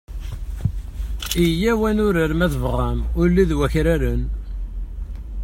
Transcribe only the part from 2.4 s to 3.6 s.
tebɣam, ulli d